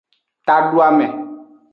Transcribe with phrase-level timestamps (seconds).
[0.47, 1.07] Taduame.